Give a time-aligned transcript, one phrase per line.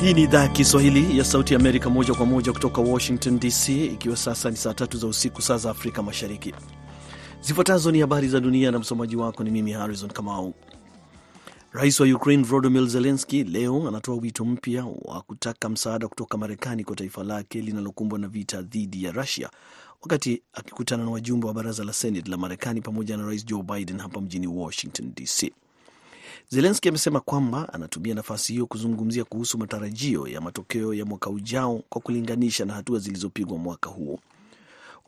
[0.00, 4.16] Hii ni idhaa ya Kiswahili ya Sauti Amerika, moja kwa moja kutoka Washington DC, ikiwa
[4.16, 6.54] sasa ni saa tatu za usiku, saa za Afrika Mashariki.
[7.40, 10.54] Zifuatazo ni habari za dunia na msomaji wako ni mimi Harrison Kamau.
[11.72, 16.96] Rais wa Ukraine Volodymyr Zelensky leo anatoa wito mpya wa kutaka msaada kutoka Marekani kwa
[16.96, 19.50] taifa lake linalokumbwa na vita dhidi ya Russia,
[20.02, 23.98] wakati akikutana na wajumbe wa baraza la Senate la Marekani pamoja na Rais Joe Biden
[23.98, 25.52] hapa mjini Washington DC.
[26.48, 32.00] Zelenski amesema kwamba anatumia nafasi hiyo kuzungumzia kuhusu matarajio ya matokeo ya mwaka ujao kwa
[32.00, 34.18] kulinganisha na hatua zilizopigwa mwaka huo.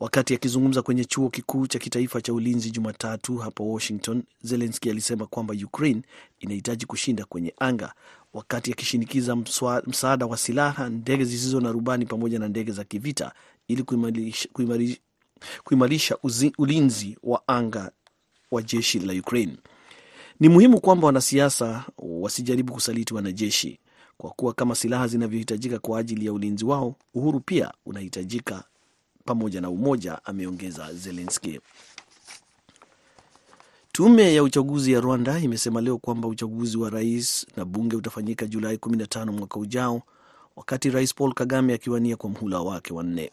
[0.01, 5.53] Wakati akizungumza kwenye chuo kikuu cha kitaifa cha ulinzi Jumatatu hapa Washington, Zelenski alisema kwamba
[5.65, 6.01] Ukraine
[6.39, 7.93] inahitaji kushinda kwenye anga,
[8.33, 9.35] wakati akishinikiza
[9.87, 13.31] msaada wa silaha, ndege zisizo na rubani pamoja na ndege za kivita
[13.67, 14.97] ili kuimarisha, kuimarisha,
[15.63, 16.17] kuimarisha
[16.57, 17.91] ulinzi wa anga
[18.51, 19.57] wa jeshi la Ukraine.
[20.41, 23.79] Ni muhimu kwamba wanasiasa wasijaribu kusaliti wanajeshi,
[24.17, 28.63] kwa kuwa kama silaha zinavyohitajika kwa ajili ya ulinzi wao, uhuru pia unahitajika
[29.25, 31.59] pamoja na umoja, ameongeza Zelenski.
[33.91, 38.75] Tume ya uchaguzi ya Rwanda imesema leo kwamba uchaguzi wa rais na bunge utafanyika Julai
[38.75, 40.01] 15 mwaka ujao,
[40.55, 43.31] wakati Rais Paul Kagame akiwania kwa mhula wake wa nne.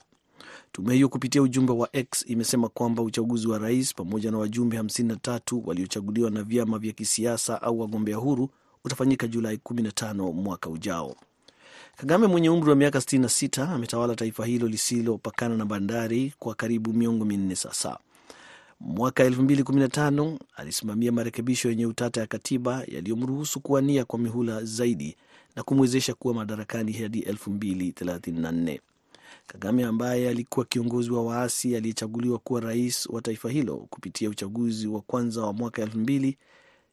[0.73, 5.63] Tume hiyo kupitia ujumbe wa X imesema kwamba uchaguzi wa rais pamoja na wajumbe 53
[5.67, 8.49] waliochaguliwa na vyama vya kisiasa au wagombea huru
[8.85, 11.17] utafanyika Julai 15 mwaka ujao.
[11.97, 17.25] Kagame mwenye umri wa miaka 66 ametawala taifa hilo lisilopakana na bandari kwa karibu miongo
[17.25, 17.99] minne sasa.
[18.81, 25.17] Mwaka 2015 alisimamia marekebisho yenye utata ya katiba yaliyomruhusu kuwania kwa mihula zaidi
[25.57, 28.79] na kumwezesha kuwa madarakani hadi 2034.
[29.47, 35.01] Kagame ambaye alikuwa kiongozi wa waasi aliyechaguliwa kuwa rais wa taifa hilo kupitia uchaguzi wa
[35.01, 36.37] kwanza wa mwaka elfu mbili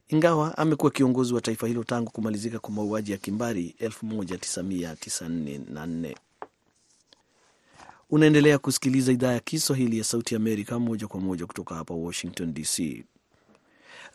[0.08, 6.16] ingawa amekuwa kiongozi wa taifa hilo tangu kumalizika kwa mauaji ya kimbari 1994.
[8.10, 13.04] Unaendelea kusikiliza idhaa ya Kiswahili ya Sauti Amerika moja kwa moja kutoka hapa Washington DC.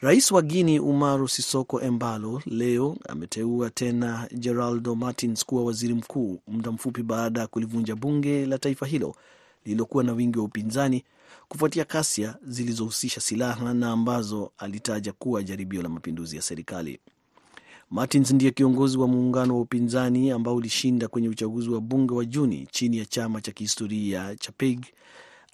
[0.03, 6.73] Rais wa Guini Umaru Sisoko Embalo leo ameteua tena Geraldo Martins kuwa waziri mkuu, muda
[6.73, 9.15] mfupi baada ya kulivunja bunge la taifa hilo
[9.65, 11.05] lililokuwa na wingi wa upinzani
[11.49, 17.01] kufuatia kasia zilizohusisha silaha na ambazo alitaja kuwa jaribio la mapinduzi ya serikali.
[17.91, 22.69] Martins ndiye kiongozi wa muungano wa upinzani ambao ulishinda kwenye uchaguzi wa bunge wa Juni
[22.71, 24.85] chini ya chama cha kihistoria cha PEG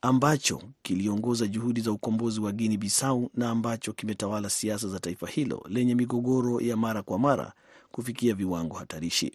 [0.06, 5.64] ambacho kiliongoza juhudi za ukombozi wa Guinea Bissau na ambacho kimetawala siasa za taifa hilo
[5.68, 7.52] lenye migogoro ya mara kwa mara
[7.92, 9.32] kufikia viwango hatarishi.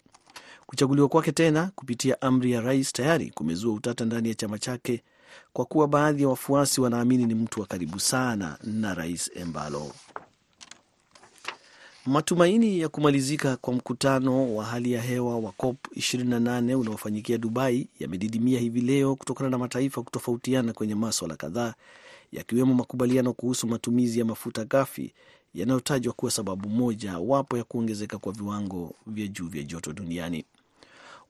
[0.66, 5.04] Kuchaguliwa kwake tena kupitia amri ya rais tayari kumezua utata ndani ya chama chake
[5.54, 9.92] kwa kuwa baadhi ya wafuasi wanaamini ni mtu wa karibu sana na rais Embalo.
[12.06, 18.60] Matumaini ya kumalizika kwa mkutano wa hali ya hewa wa COP 28 unaofanyikia Dubai yamedidimia
[18.60, 21.74] hivi leo kutokana na mataifa kutofautiana kwenye maswala kadhaa
[22.32, 25.14] yakiwemo makubaliano kuhusu matumizi ya mafuta ghafi
[25.54, 30.46] yanayotajwa kuwa sababu moja wapo ya kuongezeka kwa viwango vya juu vya joto duniani.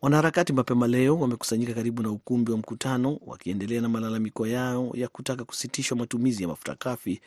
[0.01, 5.43] Wanaharakati mapema leo wamekusanyika karibu na ukumbi wa mkutano wakiendelea na malalamiko yao ya kutaka
[5.43, 7.21] kusitishwa matumizi ya mafuta ghafi,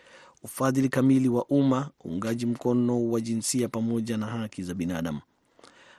[0.44, 5.20] ufadhili kamili wa umma, uungaji mkono wa jinsia pamoja na haki za binadamu.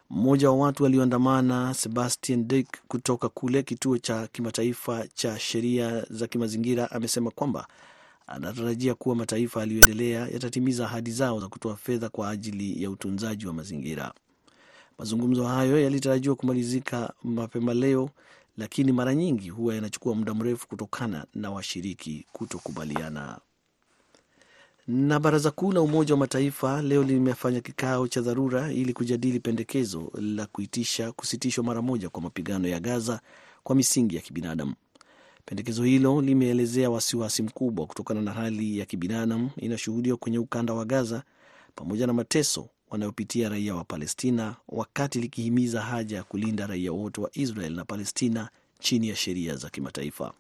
[0.09, 6.91] Mmoja wa watu walioandamana, Sebastian Dick kutoka kule kituo cha kimataifa cha sheria za kimazingira,
[6.91, 7.67] amesema kwamba
[8.27, 13.53] anatarajia kuwa mataifa yaliyoendelea yatatimiza ahadi zao za kutoa fedha kwa ajili ya utunzaji wa
[13.53, 14.13] mazingira.
[14.99, 18.09] Mazungumzo hayo yalitarajiwa kumalizika mapema leo,
[18.57, 23.39] lakini mara nyingi huwa yanachukua muda mrefu kutokana na washiriki kutokubaliana.
[24.87, 30.11] Na baraza kuu la Umoja wa Mataifa leo limefanya kikao cha dharura ili kujadili pendekezo
[30.21, 33.21] la kuitisha kusitishwa mara moja kwa mapigano ya Gaza
[33.63, 34.73] kwa misingi ya kibinadamu.
[35.45, 41.23] Pendekezo hilo limeelezea wasiwasi mkubwa kutokana na hali ya kibinadamu inayoshuhudiwa kwenye ukanda wa Gaza
[41.75, 47.29] pamoja na mateso wanayopitia raia wa Palestina, wakati likihimiza haja ya kulinda raia wote wa
[47.33, 48.49] Israel na Palestina
[48.79, 50.33] chini ya sheria za kimataifa.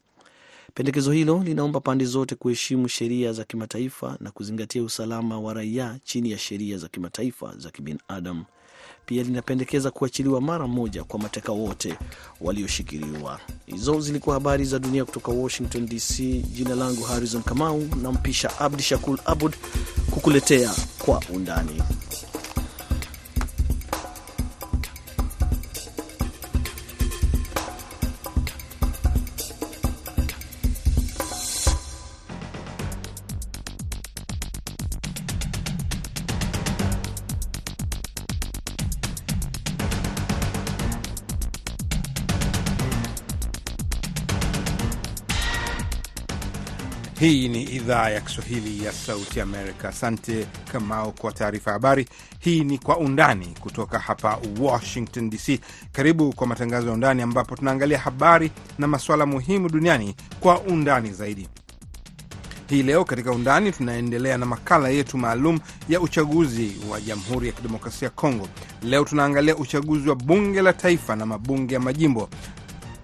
[0.73, 6.31] Pendekezo hilo linaomba pande zote kuheshimu sheria za kimataifa na kuzingatia usalama wa raia chini
[6.31, 8.45] ya sheria za kimataifa za kibinadamu.
[9.05, 11.97] Pia linapendekeza kuachiliwa mara moja kwa mateka wote
[12.41, 13.39] walioshikiliwa.
[13.65, 16.19] Hizo zilikuwa habari za dunia kutoka Washington DC.
[16.53, 19.53] Jina langu Harrison Kamau, na mpisha Abdi Shakul Abud
[20.11, 20.71] kukuletea
[21.05, 21.81] kwa undani.
[47.25, 49.89] Hii ni idhaa ya Kiswahili ya Sauti Amerika.
[49.89, 52.05] Asante Kamao kwa taarifa ya habari.
[52.39, 55.59] Hii ni Kwa Undani kutoka hapa Washington DC.
[55.91, 61.47] Karibu kwa matangazo ya Undani ambapo tunaangalia habari na masuala muhimu duniani kwa undani zaidi.
[62.69, 68.05] Hii leo katika Undani tunaendelea na makala yetu maalum ya uchaguzi wa Jamhuri ya Kidemokrasia
[68.05, 68.47] ya Kongo.
[68.83, 72.29] Leo tunaangalia uchaguzi wa bunge la taifa na mabunge ya majimbo.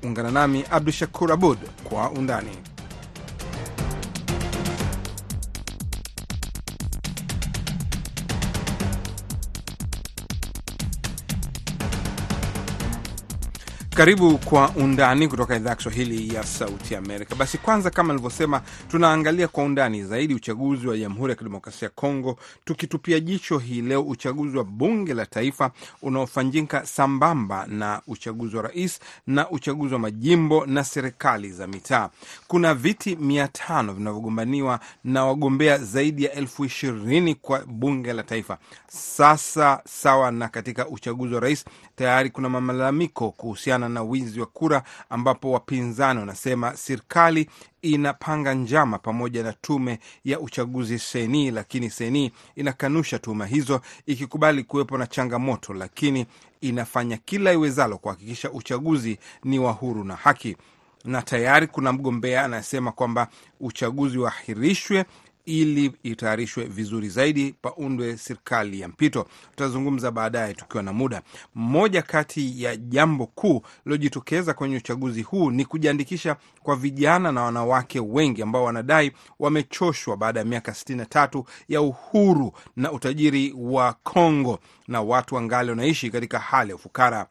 [0.03, 2.70] Ungana nami Abdu Shakur Abud kwa Undani.
[13.95, 17.35] Karibu kwa undani kutoka idhaa ya Kiswahili ya Sauti Amerika.
[17.35, 22.37] Basi kwanza, kama nilivyosema, tunaangalia kwa undani zaidi uchaguzi wa Jamhuri ya Kidemokrasia ya Kongo,
[22.65, 25.71] tukitupia jicho hii leo uchaguzi wa bunge la taifa
[26.01, 32.09] unaofanyika sambamba na uchaguzi wa rais na uchaguzi wa majimbo na serikali za mitaa.
[32.47, 38.57] Kuna viti mia tano vinavyogombaniwa na wagombea zaidi ya elfu ishirini kwa bunge la taifa.
[38.87, 41.65] Sasa sawa na katika uchaguzi wa rais,
[41.95, 47.49] tayari kuna malalamiko kuhusiana na wizi wa kura ambapo wapinzani wanasema serikali
[47.81, 54.97] inapanga njama pamoja na tume ya uchaguzi seni, lakini seni inakanusha tuhuma hizo ikikubali kuwepo
[54.97, 56.25] na changamoto, lakini
[56.61, 60.57] inafanya kila iwezalo kuhakikisha uchaguzi ni wa huru na haki.
[61.05, 63.27] Na tayari kuna mgombea anasema kwamba
[63.59, 65.05] uchaguzi uahirishwe
[65.45, 69.27] ili itayarishwe vizuri zaidi, paundwe serikali ya mpito.
[69.49, 71.21] Tutazungumza baadaye tukiwa na muda.
[71.55, 77.99] Moja kati ya jambo kuu lilojitokeza kwenye uchaguzi huu ni kujiandikisha kwa vijana na wanawake
[77.99, 85.01] wengi ambao wanadai wamechoshwa baada ya miaka 63 ya uhuru na utajiri wa Kongo, na
[85.01, 87.27] watu wangali wanaishi katika hali ya ufukara.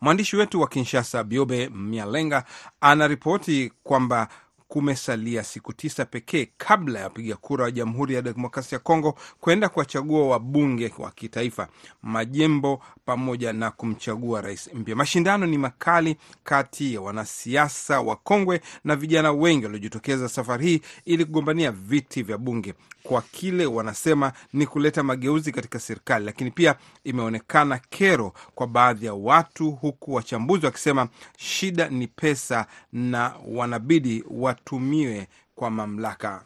[0.00, 2.44] Mwandishi wetu wa Kinshasa, Biobe Mialenga,
[2.80, 4.28] anaripoti kwamba
[4.72, 9.68] kumesalia siku tisa pekee kabla ya wapiga kura wa Jamhuri ya Demokrasia ya Kongo kwenda
[9.68, 11.68] kuwachagua wabunge wa kitaifa,
[12.02, 14.96] majimbo pamoja na kumchagua rais mpya.
[14.96, 21.72] Mashindano ni makali kati ya wanasiasa wakongwe na vijana wengi waliojitokeza safari hii ili kugombania
[21.72, 26.74] viti vya bunge kwa kile wanasema ni kuleta mageuzi katika serikali, lakini pia
[27.04, 31.08] imeonekana kero kwa baadhi ya watu, huku wachambuzi wakisema
[31.38, 34.24] shida ni pesa na wanabidi
[34.62, 36.44] watumiwe kwa mamlaka.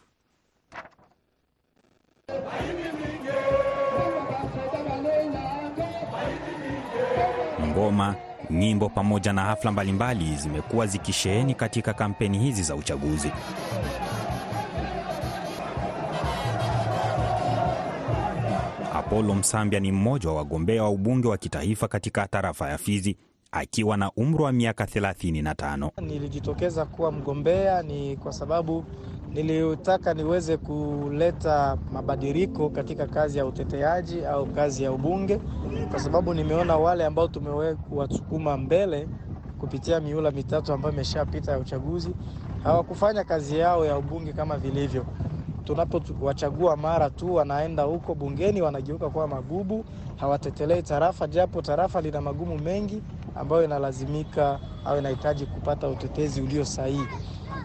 [7.67, 8.15] Ngoma,
[8.51, 13.33] nyimbo pamoja na hafla mbalimbali zimekuwa zikisheheni katika kampeni hizi za uchaguzi.
[18.95, 23.17] Apollo Msambya ni mmoja wa wagombea wa ubunge wa kitaifa katika tarafa ya Fizi
[23.53, 25.91] akiwa na umri wa miaka 35.
[26.01, 28.85] Nilijitokeza kuwa mgombea ni kwa sababu
[29.33, 35.41] nilitaka niweze kuleta mabadiliko katika kazi ya uteteaji au kazi ya ubunge,
[35.91, 39.09] kwa sababu nimeona wale ambao tumewasukuma mbele
[39.61, 42.11] kupitia miula mitatu ambayo imeshapita ya uchaguzi
[42.65, 45.07] hawakufanya kazi yao ya ubunge kama vilivyo
[45.65, 49.85] tunapowachagua mara tu wanaenda huko bungeni wanageuka kuwa magubu,
[50.17, 53.03] hawatetelei tarafa, japo tarafa lina magumu mengi
[53.39, 57.07] ambayo inalazimika au inahitaji kupata utetezi ulio sahihi.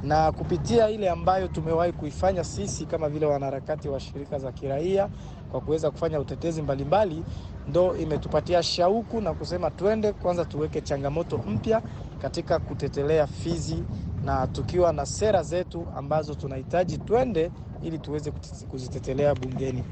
[0.03, 5.09] Na kupitia ile ambayo tumewahi kuifanya sisi kama vile wanaharakati wa shirika za kiraia
[5.51, 7.23] kwa kuweza kufanya utetezi mbalimbali,
[7.67, 11.81] ndo imetupatia shauku na kusema twende kwanza tuweke changamoto mpya
[12.21, 13.83] katika kutetelea Fizi
[14.25, 17.51] na tukiwa na sera zetu ambazo tunahitaji twende
[17.83, 18.31] ili tuweze
[18.71, 19.83] kuzitetelea bungeni.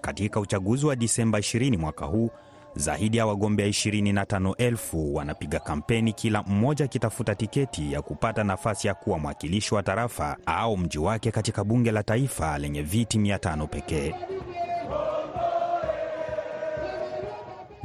[0.00, 2.30] Katika uchaguzi wa Disemba 20 mwaka huu,
[2.76, 9.18] zaidi ya wagombea 25,000 wanapiga kampeni, kila mmoja akitafuta tiketi ya kupata nafasi ya kuwa
[9.18, 14.14] mwakilishi wa tarafa au mji wake katika bunge la taifa lenye viti 500 pekee.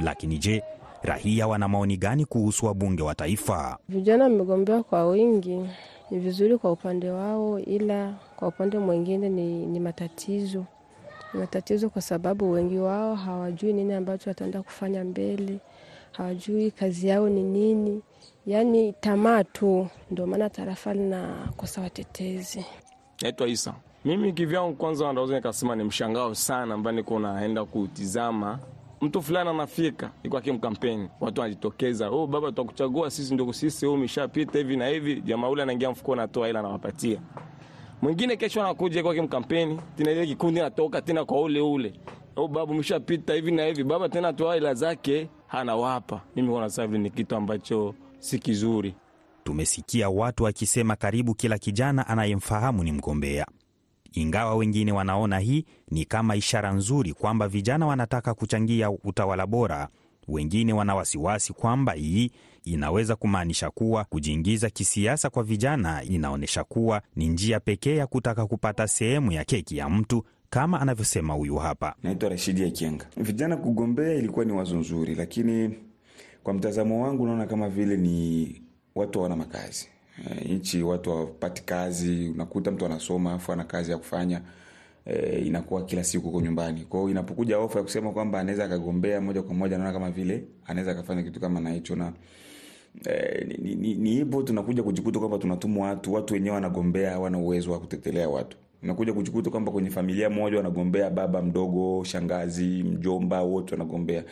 [0.00, 0.62] Lakini je,
[1.02, 3.78] raia wana maoni gani kuhusu wabunge wa taifa?
[3.88, 5.60] Vijana wamegombea kwa wingi,
[6.10, 10.64] ni vizuri kwa upande wao, ila kwa upande mwingine ni, ni matatizo
[11.34, 15.58] matatizo kwa sababu wengi wao hawajui nini ambacho wataenda kufanya mbele,
[16.12, 18.02] hawajui kazi yao ni nini,
[18.46, 19.88] yaani tamaa tu.
[20.10, 22.64] Ndio maana tarafa linakosa watetezi.
[23.22, 23.74] Naitwa Isa.
[24.04, 28.58] Mimi kivyangu, kwanza naweza nikasema ni mshangao sana ambaye niko naenda kutizama
[29.00, 34.58] mtu fulani anafika iko akimkampeni, watu wanajitokeza, oh, baba tutakuchagua sisi, ndio sisi, oh, umeshapita
[34.58, 35.20] hivi na hivi.
[35.20, 37.20] Jamaa ule anaingia mfuko, anatoa ila anawapatia
[38.02, 38.36] mwingine.
[38.36, 41.92] Kesho anakuja kwa kimkampeni tena, ile kikundi natoka tena kwa ule ule,
[42.36, 46.20] au babu mshapita hivi na hivi, baba tena toa hela zake anawapa.
[46.36, 48.94] Mimi kwa sasa ni kitu ambacho si kizuri.
[49.44, 53.46] tumesikia watu wakisema karibu kila kijana anayemfahamu ni mgombea.
[54.12, 59.88] Ingawa wengine wanaona hii ni kama ishara nzuri kwamba vijana wanataka kuchangia utawala bora,
[60.28, 62.30] wengine wana wasiwasi kwamba hii
[62.64, 68.88] inaweza kumaanisha kuwa kujiingiza kisiasa kwa vijana inaonyesha kuwa ni njia pekee ya kutaka kupata
[68.88, 71.94] sehemu ya keki ya mtu, kama anavyosema huyu hapa.
[72.02, 73.06] Naitwa Rashidi Akienga.
[73.16, 75.74] Vijana kugombea ilikuwa ni wazo nzuri, lakini
[76.42, 78.62] kwa mtazamo wangu naona kama vile ni
[78.94, 79.88] watu hawana makazi
[80.40, 82.28] e, nchi watu hawapati kazi.
[82.34, 84.40] Unakuta mtu anasoma afu ana kazi ya kufanya
[85.06, 86.80] e, inakuwa kila siku huko nyumbani.
[86.80, 90.44] Kwa hiyo inapokuja ofa ya kusema kwamba anaweza akagombea moja kwa moja, naona kama vile
[90.66, 92.12] anaweza akafanya kitu kama na na
[93.06, 97.72] Eh, ni, ni, ni hivyo tunakuja kujikuta kwamba tunatumwa watu watu wenyewe wanagombea hawana uwezo
[97.72, 98.56] wa kutetelea watu.
[98.82, 104.24] Unakuja kujikuta kwamba kwenye familia moja wanagombea baba mdogo shangazi mjomba wote wanagombea.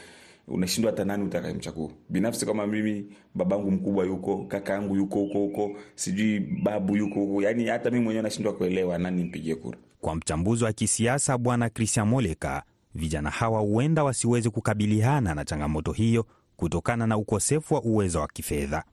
[0.48, 1.90] Unashindwa hata nani utakayemchagua.
[2.08, 7.42] Binafsi kama mimi babangu mkubwa yuko kaka yangu yuko huko huko sijui babu yuko huko
[7.42, 12.08] yani hata mimi mwenyewe nashindwa kuelewa nani nipigie kura Kwa mchambuzi wa kisiasa Bwana Christian
[12.08, 12.62] Moleka,
[12.94, 16.26] vijana hawa huenda wasiweze kukabiliana na changamoto hiyo
[16.56, 18.84] kutokana na ukosefu wa uwezo wa kifedha.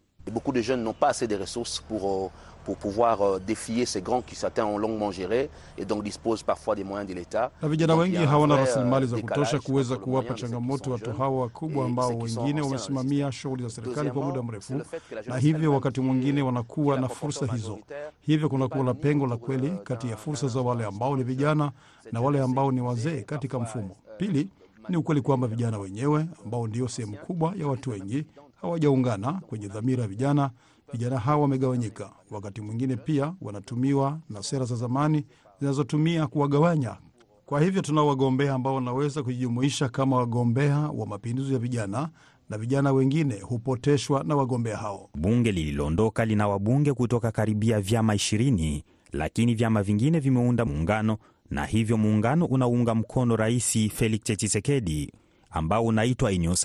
[2.68, 6.44] Pour, euh, pouvoir euh, défier ces grands qui certains ont longuement géré et donc disposent
[6.44, 7.52] parfois des moyens de l'État.
[7.62, 12.10] na vijana wengi hawana rasilimali euh, za kutosha kuweza kuwapa changamoto watu hawa wakubwa ambao
[12.18, 14.82] wengine wamesimamia shughuli za serikali kwa muda mrefu,
[15.28, 17.80] na hivyo wakati mwingine wanakuwa na fursa hizo,
[18.22, 21.72] hivyo kunakuwa na pengo la kweli kati ya fursa za wale ambao ni vijana
[22.12, 23.96] na wale ambao ni wazee katika mfumo.
[24.10, 24.48] euh, Pili
[24.90, 28.26] ni ukweli kwamba vijana wenyewe ambao ndio sehemu kubwa ya watu wengi
[28.62, 30.50] hawajaungana kwenye dhamira ya vijana.
[30.94, 35.26] Vijana hao wamegawanyika, wakati mwingine pia wanatumiwa na sera za zamani
[35.60, 36.98] zinazotumia kuwagawanya.
[37.46, 42.10] Kwa hivyo tunao wagombea ambao wanaweza kujijumuisha kama wagombea wa mapinduzi ya vijana,
[42.50, 45.10] na vijana wengine hupoteshwa na wagombea hao.
[45.16, 51.18] Bunge lililoondoka lina wabunge kutoka karibia vyama ishirini, lakini vyama vingine vimeunda muungano
[51.52, 55.12] na hivyo muungano unaunga mkono Rais Felix Tshisekedi
[55.52, 56.56] ambao unaitwa Union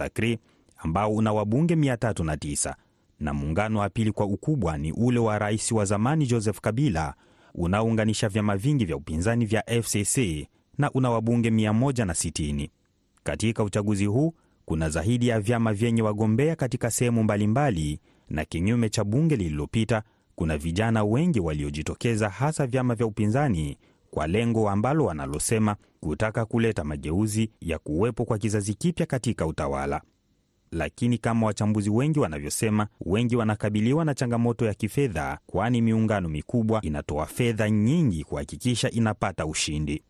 [0.79, 2.75] ambao una wabunge 309
[3.23, 7.14] na muungano wa pili kwa ukubwa ni ule wa rais wa zamani Joseph Kabila
[7.55, 10.47] unaounganisha vyama vingi vya upinzani vya FCC
[10.79, 12.69] na una wabunge 160.
[13.23, 18.00] Katika uchaguzi huu kuna zaidi ya vyama vyenye wagombea katika sehemu mbalimbali,
[18.31, 20.02] na kinyume cha bunge lililopita,
[20.35, 23.79] kuna vijana wengi waliojitokeza, hasa vyama vya upinzani,
[24.11, 30.02] kwa lengo ambalo wanalosema kutaka kuleta mageuzi ya kuwepo kwa kizazi kipya katika utawala.
[30.73, 37.26] Lakini kama wachambuzi wengi wanavyosema, wengi wanakabiliwa na changamoto ya kifedha, kwani miungano mikubwa inatoa
[37.26, 40.02] fedha nyingi kuhakikisha inapata ushindi.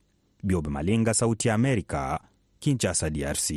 [0.45, 2.21] —biob Malenga, Sauti ya Amerika,
[2.59, 3.51] Kinshasa, DRC.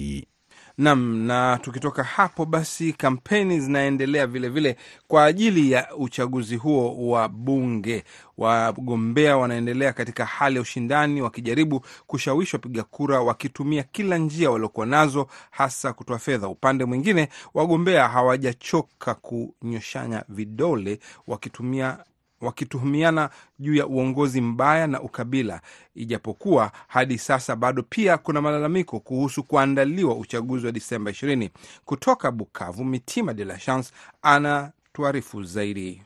[0.77, 7.29] Nam, na tukitoka hapo basi, kampeni zinaendelea vilevile vile kwa ajili ya uchaguzi huo wa
[7.29, 8.03] bunge.
[8.37, 15.27] Wagombea wanaendelea katika hali ya ushindani, wakijaribu kushawishi wapiga kura wakitumia kila njia waliokuwa nazo,
[15.51, 16.47] hasa kutoa fedha.
[16.47, 21.97] Upande mwingine, wagombea hawajachoka kunyoshanya vidole wakitumia
[22.45, 25.61] wakituhumiana juu ya uongozi mbaya na ukabila,
[25.95, 31.49] ijapokuwa hadi sasa bado pia kuna malalamiko kuhusu kuandaliwa uchaguzi wa Disemba 20.
[31.85, 36.01] Kutoka Bukavu, Mitima de la Chance anatuarifu zaidi.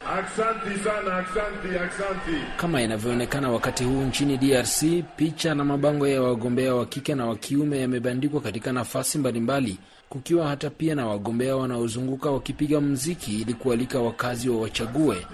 [0.00, 2.36] Aksanti sana, aksanti, aksanti.
[2.56, 4.82] Kama inavyoonekana wakati huu nchini DRC,
[5.16, 10.48] picha na mabango ya wagombea wa kike na wa kiume yamebandikwa katika nafasi mbalimbali, kukiwa
[10.48, 15.26] hata pia na wagombea wanaozunguka wakipiga mziki ili kualika wakazi wa wachague.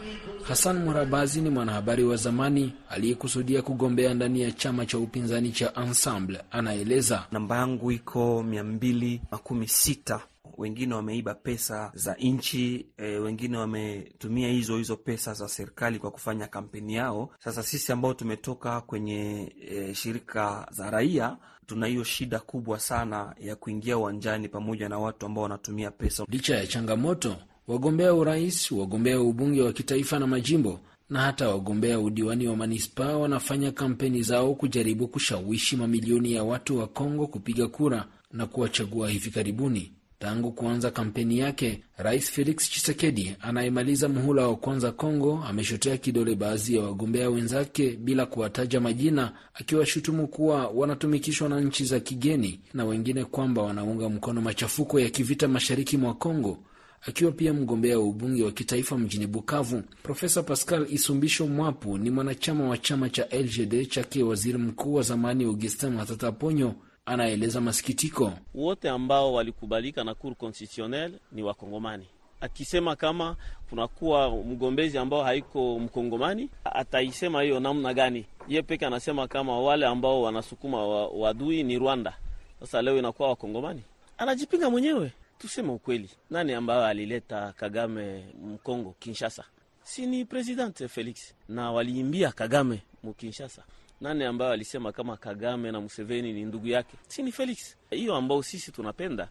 [0.48, 6.40] Hassan Murabazi ni mwanahabari wa zamani aliyekusudia kugombea ndani ya chama cha upinzani cha Ensemble.
[6.50, 7.26] Anaeleza.
[7.32, 10.20] namba yangu iko mia mbili makumi sita
[10.60, 16.46] wengine wameiba pesa za nchi e, wengine wametumia hizo hizo pesa za serikali kwa kufanya
[16.46, 17.30] kampeni yao.
[17.38, 21.36] Sasa sisi ambao tumetoka kwenye e, shirika za raia
[21.66, 26.24] tuna hiyo shida kubwa sana ya kuingia uwanjani pamoja na watu ambao wanatumia pesa.
[26.28, 27.36] Licha ya changamoto,
[27.66, 33.72] wagombea urais, wagombea ubunge wa kitaifa na majimbo na hata wagombea udiwani wa manispaa wanafanya
[33.72, 39.92] kampeni zao kujaribu kushawishi mamilioni ya watu wa Kongo kupiga kura na kuwachagua hivi karibuni.
[40.20, 46.76] Tangu kuanza kampeni yake, Rais Felix Tshisekedi anayemaliza muhula wa kwanza Kongo ameshotea kidole baadhi
[46.76, 53.24] ya wagombea wenzake bila kuwataja majina, akiwashutumu kuwa wanatumikishwa na nchi za kigeni na wengine
[53.24, 56.58] kwamba wanaunga mkono machafuko ya kivita mashariki mwa Kongo.
[57.06, 62.68] Akiwa pia mgombea wa ubunge wa kitaifa mjini Bukavu, Profesa Pascal Isumbisho Mwapu ni mwanachama
[62.68, 66.74] wa chama cha LGD chake waziri mkuu wa zamani Augustin Matata Ponyo
[67.14, 68.32] anaeleza masikitiko.
[68.54, 72.06] Wote ambao walikubalika na Cour constitutionnelle ni Wakongomani,
[72.40, 73.36] akisema kama
[73.70, 78.26] kunakuwa mgombezi ambao haiko mkongomani, ataisema hiyo namna gani?
[78.48, 82.16] Ye peke anasema kama wale ambao wanasukuma wadui ni Rwanda.
[82.60, 83.82] Sasa leo inakuwa wakongomani,
[84.18, 85.12] anajipinga mwenyewe.
[85.38, 89.44] Tuseme ukweli, nani ambayo alileta Kagame Mkongo Kinshasa?
[89.82, 93.62] Si ni president Felix, na waliimbia Kagame mukinshasa.
[94.00, 96.96] Nani ambayo alisema kama Kagame na Museveni ni ndugu yake?
[97.08, 97.76] Si ni Felix.
[97.90, 99.28] Hiyo ambao sisi tunapenda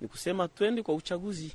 [0.00, 1.52] ni kusema twende kwa uchaguzi.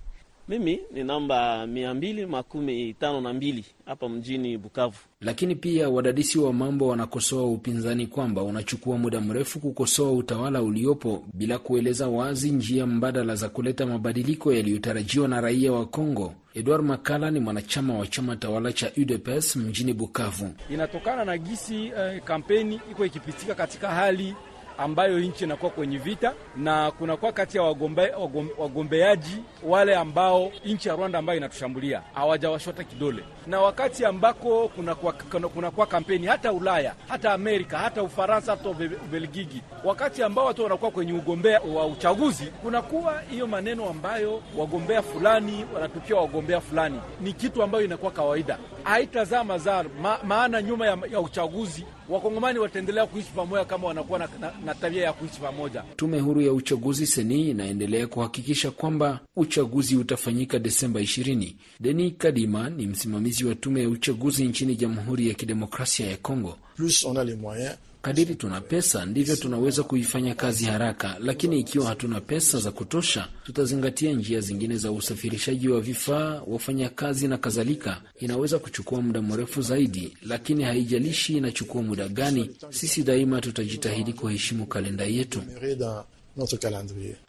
[0.47, 4.97] Mimi ni namba mia mbili makumi tano na mbili hapa mjini Bukavu.
[5.21, 11.57] Lakini pia wadadisi wa mambo wanakosoa upinzani kwamba unachukua muda mrefu kukosoa utawala uliopo bila
[11.59, 16.33] kueleza wazi njia mbadala za kuleta mabadiliko yaliyotarajiwa na raia wa Kongo.
[16.53, 20.53] Edward Makala ni mwanachama wa chama tawala cha UDPS mjini Bukavu.
[20.69, 24.35] Inatokana na gisi eh, kampeni iko ikipitika katika hali
[24.77, 30.89] ambayo nchi inakuwa kwenye vita na kunakuwa kati ya wagombe, wagombe, wagombeaji wale ambao nchi
[30.89, 35.13] ya Rwanda ambayo inatushambulia hawajawashota kidole, na wakati ambako kunakuwa
[35.49, 41.13] kuna kampeni hata Ulaya hata Amerika hata Ufaransa hata Ubelgiji, wakati ambao watu wanakuwa kwenye
[41.13, 47.85] ugombea wa uchaguzi, kunakuwa hiyo maneno ambayo wagombea fulani wanatukia wagombea fulani, ni kitu ambayo
[47.85, 48.57] inakuwa kawaida,
[48.87, 54.27] haitazaa mazaa ma, maana nyuma ya, ya uchaguzi wakongomani wataendelea kuishi pamoja kama wanakuwa na,
[54.39, 55.83] na, na tabia ya kuishi pamoja.
[55.95, 61.53] Tume huru ya uchaguzi seni inaendelea kuhakikisha kwamba uchaguzi utafanyika Desemba 20.
[61.79, 66.57] Deni Kadima ni msimamizi wa tume ya uchaguzi nchini Jamhuri ya Kidemokrasia ya Kongo.
[66.75, 67.75] Plus on a les moyens
[68.07, 74.13] Kadiri tuna pesa ndivyo tunaweza kuifanya kazi haraka, lakini ikiwa hatuna pesa za kutosha, tutazingatia
[74.13, 78.01] njia zingine za usafirishaji wa vifaa, wafanyakazi na kadhalika.
[78.19, 85.03] Inaweza kuchukua muda mrefu zaidi, lakini haijalishi inachukua muda gani, sisi daima tutajitahidi kuheshimu kalenda
[85.05, 85.41] yetu.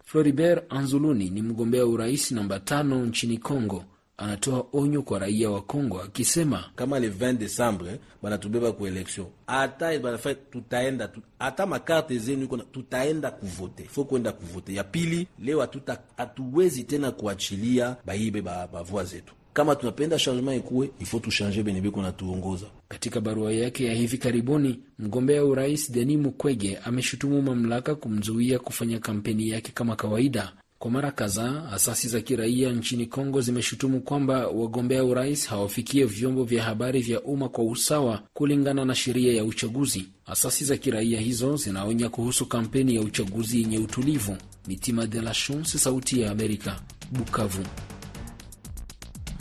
[0.05, 3.85] Floribert Anzuluni ni mgombea urais namba tano nchini Kongo.
[4.19, 9.99] Anatoa onyo kwa raia wa Kongo akisema kama le 20 Desembre banatubeba ku election hata
[9.99, 14.75] banafa tutaenda hata makarte zenu iko tutaenda kuvote, fo kwenda kuvote.
[14.75, 15.69] Ya pili leo
[16.17, 19.35] hatuwezi tena kuachilia baibe bavua zetu.
[19.53, 22.67] Kama tunapenda changement ikuwe ifo tushanje benye biko na tuongoza.
[22.89, 29.49] Katika barua yake ya hivi karibuni, mgombea urais Denis Mukwege ameshutumu mamlaka kumzuia kufanya kampeni
[29.49, 30.53] yake kama kawaida.
[30.79, 36.65] Kwa mara kadhaa asasi za kiraia nchini Kongo zimeshutumu kwamba wagombea urais hawafikie vyombo vya
[36.65, 40.09] habari vya umma kwa usawa kulingana na sheria ya uchaguzi.
[40.27, 44.37] Asasi za kiraia hizo zinaonya kuhusu kampeni ya uchaguzi yenye utulivu.
[44.67, 46.81] Mitima de la Chance, Sauti ya Amerika,
[47.13, 47.65] Bukavu.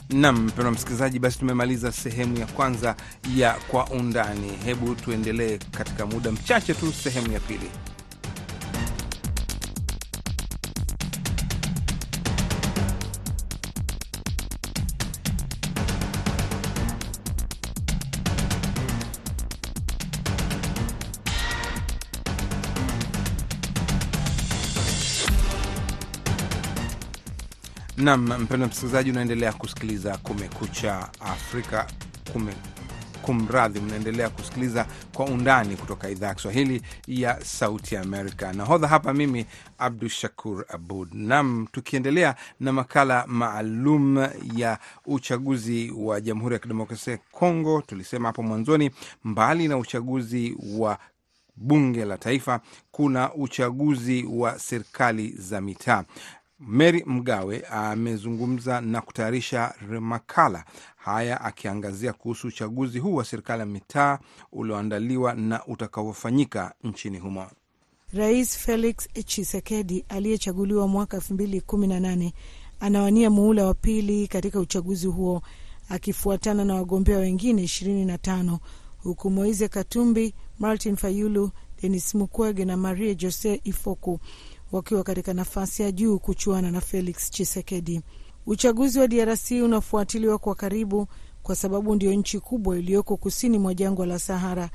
[0.09, 2.95] Nam mpendwa msikilizaji, basi tumemaliza sehemu ya kwanza
[3.35, 4.51] ya Kwa Undani.
[4.65, 7.69] Hebu tuendelee katika muda mchache tu sehemu ya pili.
[28.07, 31.87] Nam mpendwa msikilizaji, unaendelea kusikiliza Kumekucha Afrika
[32.33, 32.53] kume
[33.21, 38.53] Kumradhi, mnaendelea kusikiliza Kwa Undani kutoka idhaa ya Kiswahili ya Sauti Amerika.
[38.53, 39.45] Nahodha hapa mimi
[39.77, 41.09] Abdu Shakur Abud.
[41.13, 48.43] Nam, tukiendelea na makala maalum ya uchaguzi wa Jamhuri ya Kidemokrasia ya Kongo, tulisema hapo
[48.43, 48.91] mwanzoni,
[49.23, 50.97] mbali na uchaguzi wa
[51.55, 52.59] bunge la taifa,
[52.91, 56.03] kuna uchaguzi wa serikali za mitaa.
[56.59, 60.65] Mary Mgawe amezungumza na kutayarisha makala
[60.95, 64.19] haya akiangazia kuhusu uchaguzi huu wa serikali ya mitaa
[64.51, 67.45] ulioandaliwa na utakaofanyika nchini humo.
[68.13, 72.33] Rais Felix Tshisekedi aliyechaguliwa mwaka elfu mbili kumi na nane
[72.79, 75.41] anawania muhula wa pili katika uchaguzi huo
[75.89, 78.59] akifuatana na wagombea wengine ishirini na tano
[79.03, 84.19] huku Moise Katumbi, Martin Fayulu, Denis Mukwege na Marie Jose Ifoku
[84.71, 88.01] wakiwa katika nafasi ya juu kuchuana na Felix Chisekedi.
[88.45, 91.07] Uchaguzi wa DRC unafuatiliwa kwa karibu
[91.43, 94.69] kwa sababu ndio nchi kubwa iliyoko kusini mwa jangwa la Sahara,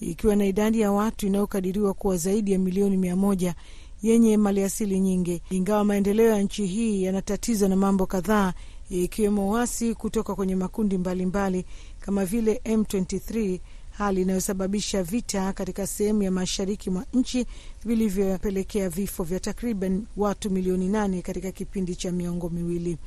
[0.00, 3.54] ikiwa na idadi ya watu inayokadiriwa kuwa zaidi ya milioni mia moja
[4.02, 5.42] yenye maliasili nyingi.
[5.50, 8.52] Ingawa maendeleo ya nchi hii yanatatizwa na mambo kadhaa,
[8.90, 13.60] ikiwemo wasi kutoka kwenye makundi mbalimbali mbali, kama vile M23
[13.98, 17.46] hali inayosababisha vita katika sehemu ya mashariki mwa nchi
[17.84, 22.98] vilivyopelekea vifo vya takriban watu milioni nane katika kipindi cha miongo miwili.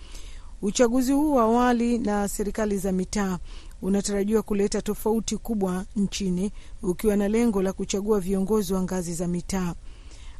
[0.62, 3.40] Uchaguzi huu wa awali na serikali za mitaa
[3.82, 6.52] unatarajiwa kuleta tofauti kubwa nchini,
[6.84, 9.74] ukiwa na lengo la kuchagua viongozi wa ngazi za mitaa.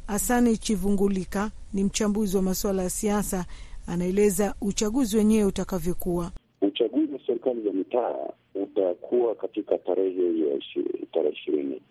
[0.06, 3.44] Asani Chivungulika ni mchambuzi wa masuala ya siasa,
[3.86, 6.32] anaeleza uchaguzi wenyewe utakavyokuwa.
[6.62, 8.14] Uchaguzi wa serikali za mitaa
[8.62, 10.58] utakuwa katika tarehe ya
[11.12, 11.82] tarehe ishirini,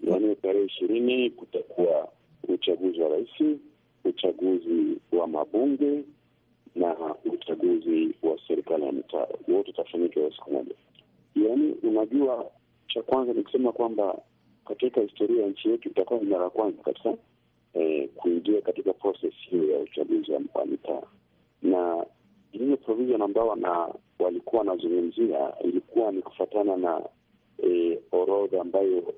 [0.00, 2.08] yaani tarehe ishirini kutakuwa
[2.48, 3.58] uchaguzi wa rais,
[4.04, 6.04] uchaguzi wa mabunge
[6.74, 10.74] na uchaguzi wa serikali ya mitaa, wote utafanyika siku moja.
[11.34, 12.50] Yaani, unajua,
[12.88, 14.18] cha kwanza ni kusema kwamba
[14.64, 17.14] katika historia ya nchi yetu itakuwa ni mara ya kwanza kabisa
[17.74, 21.02] eh, kuingia katika proses hiyo ya uchaguzi wa mitaa,
[21.62, 22.06] na
[22.52, 27.02] hiyo provision ambao na walikuwa wanazungumzia ilikuwa ni kufuatana na
[27.66, 29.14] e, orodha ambayo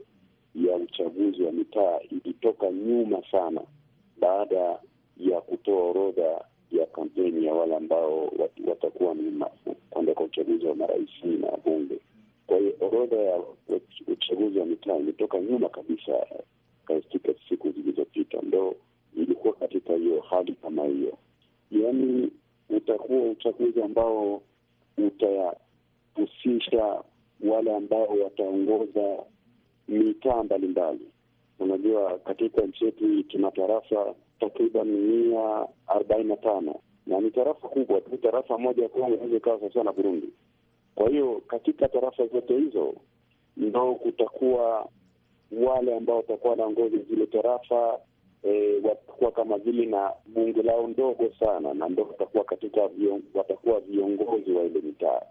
[0.54, 3.60] ya uchaguzi wa mitaa ilitoka nyuma sana,
[4.20, 4.78] baada
[5.16, 8.32] ya kutoa orodha ya kampeni ya wale ambao
[8.66, 9.44] watakuwa ni
[9.90, 11.98] kwenda kwa uchaguzi wa marais na bunge.
[12.46, 13.42] Kwa hiyo orodha ya
[14.06, 16.26] uchaguzi wa mitaa imetoka nyuma kabisa
[16.84, 18.76] katika siku zilizopita, ndo
[19.16, 21.18] ilikuwa katika hiyo hali kama hiyo.
[21.70, 22.30] Yaani
[22.70, 24.42] utakuwa uchaguzi ambao
[25.06, 27.02] utahusisha
[27.40, 29.24] wale ambao wataongoza
[29.88, 31.08] mitaa mbalimbali.
[31.58, 36.74] Unajua, katika nchi yetu tuna tarafa takriban mia arobaini na tano
[37.06, 38.16] na ni tarafa kubwa tu.
[38.16, 40.28] Tarafa moja ya Kongo inaweza ikawa sawasawa na Burundi.
[40.94, 42.94] Kwa hiyo katika tarafa zote hizo
[43.56, 44.88] ndo kutakuwa
[45.52, 47.98] wale ambao watakuwa wanaongoza zile tarafa
[48.44, 53.80] e, watakuwa kama vile na bunge lao ndogo sana, na ndo watakuwa katika vion, watakuwa
[53.80, 55.22] viongozi wa ile mitaa.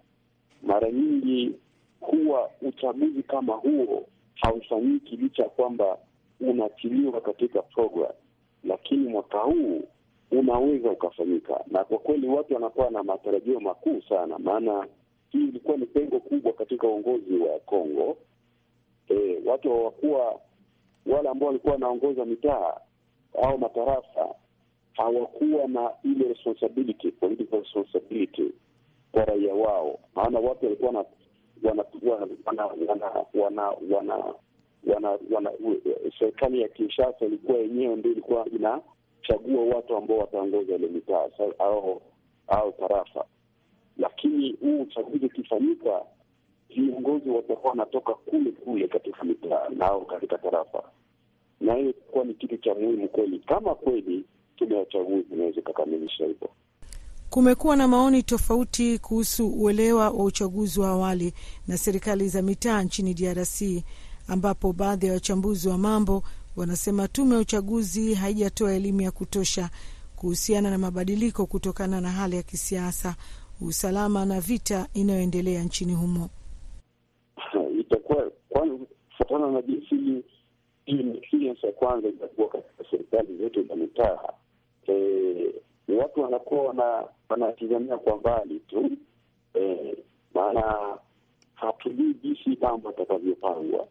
[0.64, 1.52] Mara nyingi
[2.00, 4.04] huwa uchaguzi kama huo
[4.36, 5.98] haufanyiki licha ya kwamba
[6.40, 8.12] unatiliwa katika program,
[8.64, 9.82] lakini mwaka huu
[10.32, 14.88] unaweza ukafanyika, na kwa kweli watu wanakuwa na matarajio makuu sana, maana
[15.30, 18.18] hii ilikuwa ni pengo kubwa katika uongozi wa Kongo.
[19.10, 20.40] E, watu hawakuwa
[21.06, 22.74] wale ambao walikuwa wanaongoza mitaa
[23.44, 24.36] au matarafa
[24.94, 28.52] hawakuwa na ile responsibility, political responsibility
[29.12, 31.06] kwa raia wao, maana watu walikuwa na
[31.64, 31.86] wana
[32.46, 32.66] wana
[33.34, 34.24] wana
[34.88, 35.52] wana wana
[36.20, 41.26] serikali ya Kinshasa ilikuwa yenyewe ndio ilikuwa inachagua watu ambao wataongoza ile mitaa
[41.60, 42.02] au
[42.48, 43.26] au tarafa.
[43.98, 46.02] Lakini huu uchaguzi ukifanyika,
[46.70, 50.84] viongozi watakuwa wanatoka kule kule katika mitaa nao katika tarafa,
[51.62, 56.26] na hiyo itakuwa ni kitu cha muhimu kweli, kama kweli tume ya uchaguzi inaweza ikakamilisha
[56.26, 56.50] hivyo.
[57.30, 61.34] Kumekuwa na maoni tofauti kuhusu uelewa wa uchaguzi wa awali
[61.68, 63.62] na serikali za mitaa nchini DRC,
[64.28, 66.24] ambapo baadhi ya wachambuzi wa mambo
[66.56, 69.70] wanasema tume ya uchaguzi haijatoa elimu ya kutosha
[70.16, 73.16] kuhusiana na mabadiliko kutokana na hali ya kisiasa,
[73.62, 76.30] usalama na vita inayoendelea nchini humo.
[77.80, 78.76] Itakuwa kwanza
[79.10, 79.96] kufuatana na jinsi
[80.88, 84.20] hii experience ya kwanza itakuwa katika serikali zote za mitaa.
[84.88, 85.54] E,
[85.88, 86.76] watu wanakuwa
[87.30, 88.92] wanatizamia kwa mbali tu.
[89.54, 89.96] E,
[90.34, 90.98] maana
[91.54, 93.88] hatujui jinsi mambo atakavyopangwa,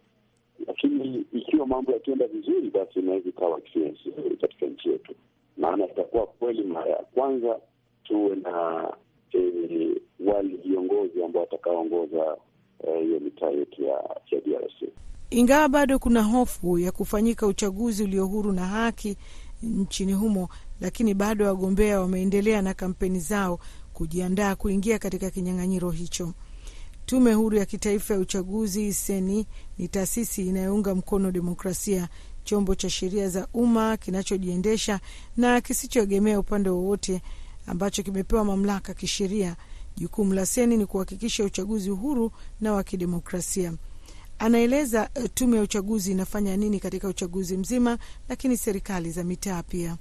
[0.66, 5.14] lakini ikiwa mambo yakienda vizuri, basi inaweza ikawa experience nzuri katika nchi yetu,
[5.56, 7.60] maana itakuwa kweli mara ya kwanza
[8.04, 8.92] tuwe na
[9.34, 9.40] e,
[10.26, 12.36] wale viongozi ambao watakaoongoza
[12.84, 14.88] hiyo e, mitaa yetu ya DRC.
[15.30, 19.16] Ingawa bado kuna hofu ya kufanyika uchaguzi ulio huru na haki
[19.62, 20.48] nchini humo,
[20.80, 23.58] lakini bado wagombea wameendelea na kampeni zao
[23.92, 26.32] kujiandaa kuingia katika kinyang'anyiro hicho.
[27.06, 29.46] Tume huru ya kitaifa ya uchaguzi seni
[29.78, 32.08] ni taasisi inayounga mkono demokrasia,
[32.44, 35.00] chombo cha sheria za umma kinachojiendesha
[35.36, 37.22] na kisichoegemea upande wowote,
[37.66, 39.56] ambacho kimepewa mamlaka kisheria.
[39.98, 42.30] Jukumu la seni ni kuhakikisha uchaguzi huru
[42.60, 43.72] na wa kidemokrasia.
[44.38, 49.96] Anaeleza tume ya uchaguzi inafanya nini katika uchaguzi mzima, lakini serikali za mitaa pia.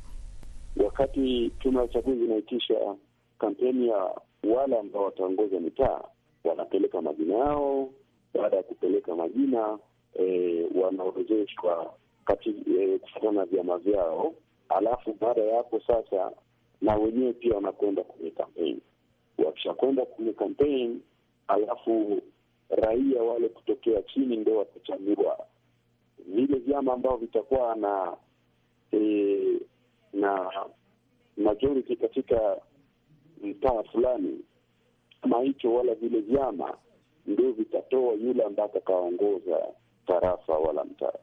[0.85, 2.95] Wakati tume ya uchaguzi inaitisha
[3.39, 4.11] kampeni ya
[4.55, 6.01] wale ambao wataongoza mitaa,
[6.43, 7.89] wanapeleka majina yao.
[8.33, 9.77] Baada ya kupeleka majina
[10.19, 11.93] e, wanaorozeshwa
[12.45, 14.33] e, kufuatana na vyama vyao,
[14.69, 16.31] alafu baada ya hapo sasa
[16.81, 18.81] na wenyewe pia wanakwenda kwenye kampeni.
[19.37, 21.01] Wakishakwenda kwenye kampeni,
[21.47, 22.21] alafu
[22.69, 25.37] raia wale kutokea chini ndio watachagua
[26.27, 28.17] vile vyama ambavyo vitakuwa na
[28.93, 29.37] e,
[30.13, 30.51] na
[31.37, 32.57] majority katika
[33.43, 34.39] mtaa fulani
[35.21, 36.77] kama hicho, wala vile vyama
[37.25, 39.67] ndio vitatoa yule ambaye atakaongoza
[40.07, 41.13] tarafa wala mtaa.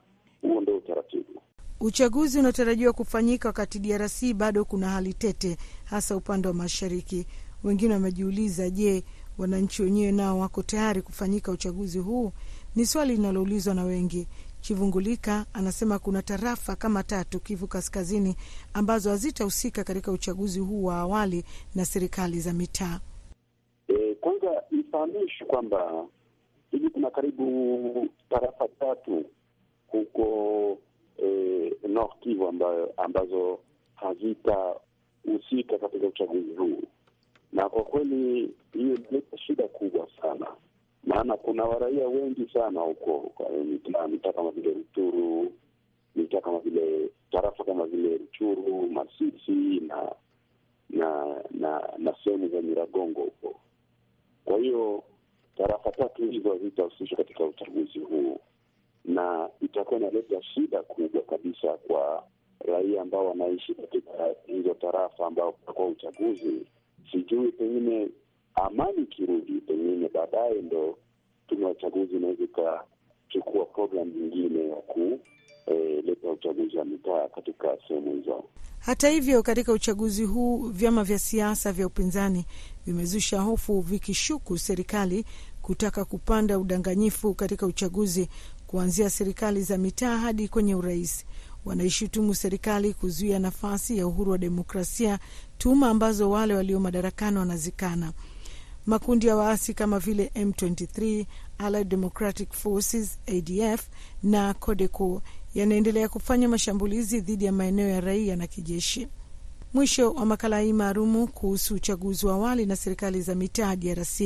[0.42, 1.42] Huo ndio utaratibu.
[1.80, 7.26] Uchaguzi unatarajiwa kufanyika wakati DRC bado kuna hali tete, hasa upande wa mashariki.
[7.64, 9.04] Wengine wamejiuliza, je,
[9.38, 12.32] wananchi wenyewe nao wako tayari kufanyika uchaguzi huu?
[12.76, 14.28] Ni swali linaloulizwa na wengi.
[14.60, 18.36] Chivungulika anasema kuna tarafa kama tatu Kivu Kaskazini
[18.74, 21.44] ambazo hazitahusika katika uchaguzi huu wa awali
[21.74, 23.00] na serikali za mitaa.
[23.88, 26.06] E, kwanza nifahamishi kwamba
[26.70, 29.24] hivi kuna karibu tarafa tatu
[29.86, 30.78] huko
[31.24, 32.48] e, North Kivu
[32.96, 33.58] ambazo
[33.94, 36.82] hazitahusika katika uchaguzi huu,
[37.52, 40.46] na kwa kweli hiyo inaleta shida kubwa sana,
[41.04, 43.32] maana kuna waraia wengi sana huko
[44.08, 45.52] mitaa kama vile Ruturu,
[46.16, 50.12] mitaa kama vile tarafa kama vile Ruchuru, Masisi na
[50.90, 53.60] na na na sehemu za Nyiragongo huko.
[54.44, 55.02] Kwa hiyo
[55.56, 58.38] tarafa tatu hizo hazitahusishwa katika uchaguzi huu,
[59.04, 62.24] na itakuwa inaleta shida kubwa kabisa kwa
[62.64, 66.66] raia ambao wanaishi katika hizo tarafa ambao kutakuwa uchaguzi.
[67.10, 68.08] Sijui, pengine
[68.54, 70.98] amani ikirudi, pengine baadaye ndo
[71.48, 78.14] tume ya uchaguzi inaweza ikachukua programu nyingine ya kuleta eh, uchaguzi wa mitaa katika sehemu
[78.14, 78.44] hizo.
[78.78, 82.44] Hata hivyo, katika uchaguzi huu vyama vya siasa vya upinzani
[82.86, 85.24] vimezusha hofu vikishuku serikali
[85.62, 88.28] kutaka kupanda udanganyifu katika uchaguzi
[88.66, 91.26] kuanzia serikali za mitaa hadi kwenye urais.
[91.64, 95.18] Wanaishutumu serikali kuzuia nafasi ya uhuru wa demokrasia,
[95.58, 98.12] tuhuma ambazo wale walio madarakani wanazikana.
[98.86, 101.26] Makundi ya waasi kama vile M23,
[101.58, 103.88] Allied Democratic Forces ADF
[104.22, 105.22] na CODECO
[105.54, 109.08] yanaendelea kufanya mashambulizi dhidi ya maeneo ya raia na kijeshi.
[109.74, 114.20] Mwisho wa makala hii maalumu kuhusu uchaguzi wa awali na serikali za mitaa DRC.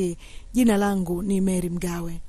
[0.53, 2.21] Jina langu ni Mary Mgawe.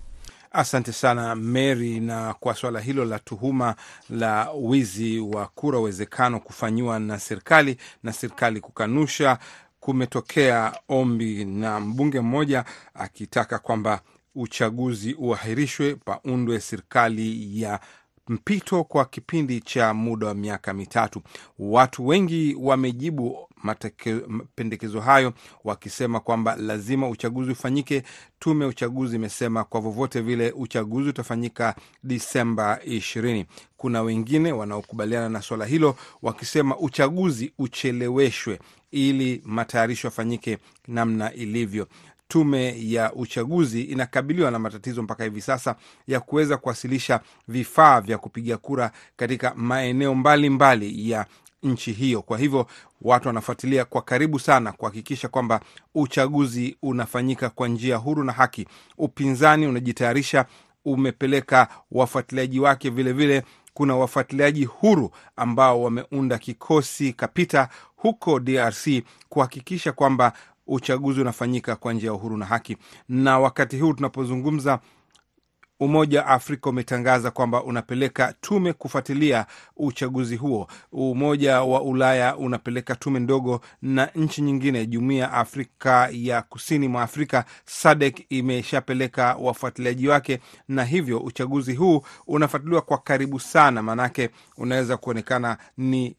[0.52, 2.00] Asante sana Mary.
[2.00, 3.76] Na kwa swala hilo la tuhuma
[4.10, 9.38] la wizi wa kura, uwezekano kufanyiwa na serikali na serikali kukanusha,
[9.80, 14.02] kumetokea ombi na mbunge mmoja akitaka kwamba
[14.36, 17.80] uchaguzi uahirishwe, paundwe serikali ya
[18.28, 21.22] mpito kwa kipindi cha muda wa miaka mitatu.
[21.60, 28.04] Watu wengi wamejibu mapendekezo hayo wakisema kwamba lazima uchaguzi ufanyike.
[28.40, 33.46] Tume ya uchaguzi imesema kwa vyovyote vile uchaguzi utafanyika Disemba ishirini.
[33.78, 38.60] Kuna wengine wanaokubaliana na swala hilo wakisema uchaguzi ucheleweshwe
[38.92, 41.88] ili matayarisho yafanyike namna ilivyo.
[42.28, 45.76] Tume ya uchaguzi inakabiliwa na matatizo mpaka hivi sasa
[46.08, 51.26] ya kuweza kuwasilisha vifaa vya kupiga kura katika maeneo mbalimbali mbali ya
[51.64, 52.22] nchi hiyo.
[52.22, 52.68] Kwa hivyo
[53.02, 55.60] watu wanafuatilia kwa karibu sana kuhakikisha kwamba
[55.96, 58.68] uchaguzi unafanyika kwa njia huru na haki.
[58.98, 60.46] Upinzani unajitayarisha,
[60.86, 68.88] umepeleka wafuatiliaji wake vilevile vile, kuna wafuatiliaji huru ambao wameunda kikosi kapita huko DRC
[69.30, 70.34] kuhakikisha kwamba
[70.68, 72.78] uchaguzi unafanyika kwa njia ya uhuru na haki.
[73.10, 74.80] Na wakati huu tunapozungumza,
[75.80, 80.68] Umoja wa Afrika umetangaza kwamba unapeleka tume kufuatilia uchaguzi huo.
[80.92, 87.02] Umoja wa Ulaya unapeleka tume ndogo, na nchi nyingine, Jumuiya ya Afrika ya kusini mwa
[87.04, 94.98] Afrika SADC imeshapeleka wafuatiliaji wake, na hivyo uchaguzi huu unafuatiliwa kwa karibu sana, maanake unaweza
[94.98, 96.16] kuonekana ni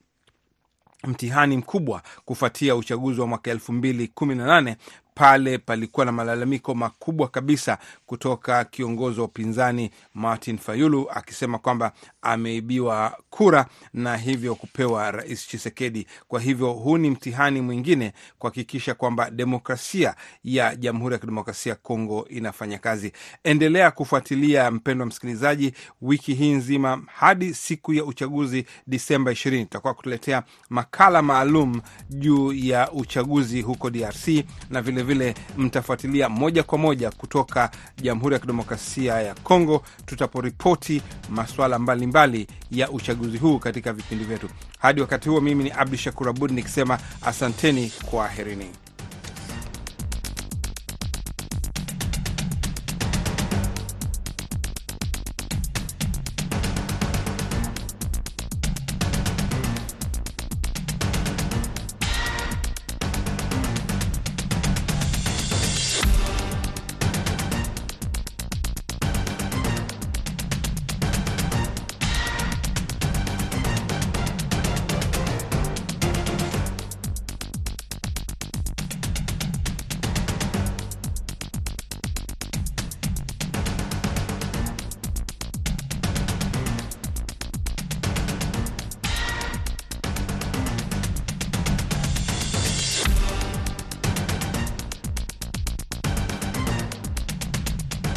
[1.07, 4.77] mtihani mkubwa kufuatia uchaguzi wa mwaka elfu mbili kumi na nane
[5.19, 13.19] pale palikuwa na malalamiko makubwa kabisa kutoka kiongozi wa upinzani Martin Fayulu akisema kwamba ameibiwa
[13.31, 16.07] kura na hivyo kupewa Rais Chisekedi.
[16.29, 22.27] Kwa hivyo huu ni mtihani mwingine kuhakikisha kwamba demokrasia ya Jamhuri ya Kidemokrasia ya Kongo
[22.31, 23.13] inafanya kazi.
[23.45, 30.43] Endelea kufuatilia, mpendwa msikilizaji, wiki hii nzima hadi siku ya uchaguzi Disemba 20 tutakuwa kutuletea
[30.71, 34.29] makala maalum juu ya uchaguzi huko DRC
[34.71, 37.71] na vile vile mtafuatilia moja kwa moja kutoka
[38.03, 44.49] Jamhuri ya Kidemokrasia ya Kongo tutaporipoti masuala mbalimbali ya uchaguzi huu katika vipindi vyetu.
[44.79, 48.67] Hadi wakati huo, mimi ni Abdu Shakur Abud nikisema asanteni, kwaherini.